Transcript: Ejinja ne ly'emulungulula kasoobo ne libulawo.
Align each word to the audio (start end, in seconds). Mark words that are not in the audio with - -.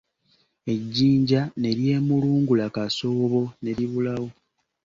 Ejinja 0.73 1.41
ne 1.59 1.69
ly'emulungulula 1.77 2.67
kasoobo 2.75 3.41
ne 3.63 3.71
libulawo. 3.77 4.27